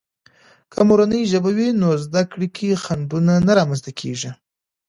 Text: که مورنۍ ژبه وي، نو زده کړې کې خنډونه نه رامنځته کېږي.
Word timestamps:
که 0.71 0.79
مورنۍ 0.89 1.21
ژبه 1.31 1.49
وي، 1.57 1.67
نو 1.81 1.89
زده 2.03 2.21
کړې 2.31 2.47
کې 2.55 2.79
خنډونه 2.83 3.33
نه 3.47 3.53
رامنځته 3.59 3.91
کېږي. 3.99 4.31